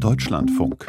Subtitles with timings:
[0.00, 0.86] Deutschlandfunk.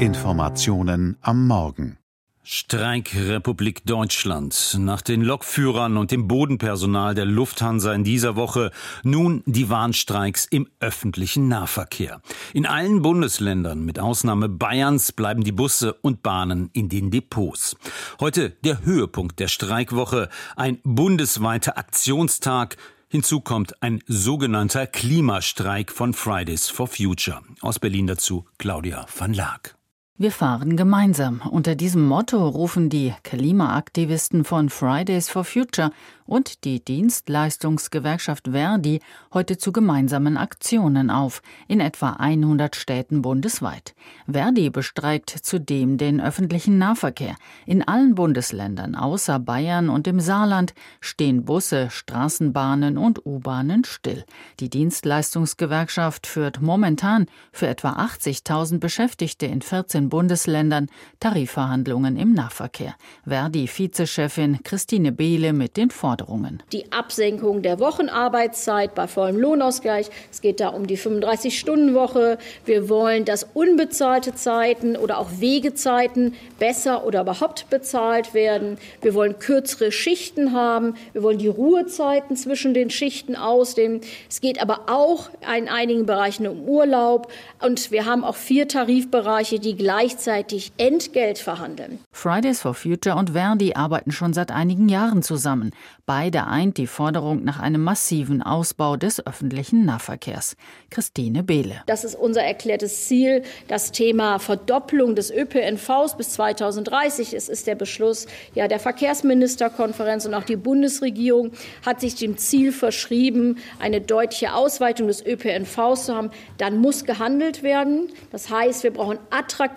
[0.00, 1.98] Informationen am Morgen.
[2.42, 4.76] Streikrepublik Deutschland.
[4.80, 8.70] Nach den Lokführern und dem Bodenpersonal der Lufthansa in dieser Woche
[9.04, 12.22] nun die Warnstreiks im öffentlichen Nahverkehr.
[12.54, 17.76] In allen Bundesländern, mit Ausnahme Bayerns, bleiben die Busse und Bahnen in den Depots.
[18.18, 22.76] Heute der Höhepunkt der Streikwoche, ein bundesweiter Aktionstag
[23.12, 27.42] Hinzu kommt ein sogenannter Klimastreik von Fridays for Future.
[27.60, 29.76] Aus Berlin dazu Claudia van Laak.
[30.22, 31.42] Wir fahren gemeinsam.
[31.50, 35.90] Unter diesem Motto rufen die Klimaaktivisten von Fridays for Future
[36.26, 39.00] und die Dienstleistungsgewerkschaft Verdi
[39.34, 43.96] heute zu gemeinsamen Aktionen auf, in etwa 100 Städten bundesweit.
[44.30, 47.34] Verdi bestreikt zudem den öffentlichen Nahverkehr.
[47.66, 54.24] In allen Bundesländern außer Bayern und im Saarland stehen Busse, Straßenbahnen und U-Bahnen still.
[54.60, 60.90] Die Dienstleistungsgewerkschaft führt momentan für etwa 80.000 Beschäftigte in 14 Bundesländern
[61.20, 62.96] Tarifverhandlungen im Nahverkehr.
[63.26, 66.62] Verdi-Vizechefin Christine Behle mit den Forderungen.
[66.70, 70.10] Die Absenkung der Wochenarbeitszeit bei vollem Lohnausgleich.
[70.30, 72.36] Es geht da um die 35-Stunden-Woche.
[72.66, 78.76] Wir wollen, dass unbezahlte Zeiten oder auch Wegezeiten besser oder überhaupt bezahlt werden.
[79.00, 80.94] Wir wollen kürzere Schichten haben.
[81.14, 84.02] Wir wollen die Ruhezeiten zwischen den Schichten ausdehnen.
[84.28, 87.32] Es geht aber auch in einigen Bereichen um Urlaub.
[87.62, 91.98] Und wir haben auch vier Tarifbereiche, die gleichzeitig Entgelt verhandeln.
[92.12, 95.72] Fridays for Future und Verdi arbeiten schon seit einigen Jahren zusammen.
[96.06, 100.56] Beide eint die Forderung nach einem massiven Ausbau des öffentlichen Nahverkehrs.
[100.88, 101.82] Christine Behle.
[101.86, 103.42] Das ist unser erklärtes Ziel.
[103.68, 107.34] Das Thema Verdopplung des ÖPNVs bis 2030.
[107.34, 111.52] Es ist der Beschluss ja, der Verkehrsministerkonferenz und auch die Bundesregierung
[111.84, 116.30] hat sich dem Ziel verschrieben, eine deutliche Ausweitung des ÖPNVs zu haben.
[116.56, 118.08] Dann muss gehandelt werden.
[118.30, 119.18] Das heißt, wir brauchen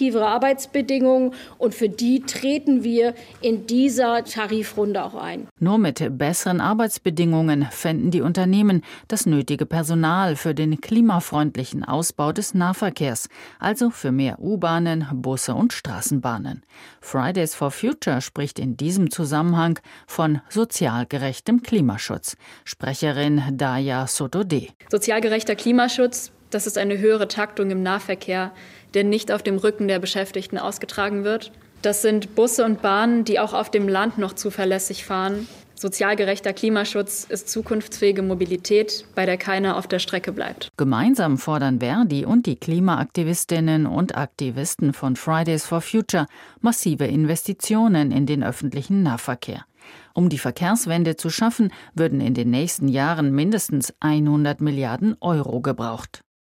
[0.00, 5.46] attraktivere Arbeitsbedingungen und für die treten wir in dieser Tarifrunde auch ein.
[5.58, 12.54] Nur mit besseren Arbeitsbedingungen fänden die Unternehmen das nötige Personal für den klimafreundlichen Ausbau des
[12.54, 13.28] Nahverkehrs,
[13.58, 16.62] also für mehr U-Bahnen, Busse und Straßenbahnen.
[17.02, 22.36] Fridays for Future spricht in diesem Zusammenhang von sozial gerechtem Klimaschutz.
[22.64, 24.68] Sprecherin Daya Sotode.
[24.88, 28.52] Sozial gerechter Klimaschutz, das ist eine höhere Taktung im Nahverkehr,
[28.94, 31.52] der nicht auf dem Rücken der Beschäftigten ausgetragen wird.
[31.82, 35.48] Das sind Busse und Bahnen, die auch auf dem Land noch zuverlässig fahren
[35.80, 40.68] Sozial gerechter Klimaschutz ist zukunftsfähige Mobilität, bei der keiner auf der Strecke bleibt.
[40.76, 46.26] Gemeinsam fordern Verdi und die Klimaaktivistinnen und Aktivisten von Fridays for Future
[46.60, 49.64] massive Investitionen in den öffentlichen Nahverkehr.
[50.12, 56.20] Um die Verkehrswende zu schaffen, würden in den nächsten Jahren mindestens 100 Milliarden Euro gebraucht.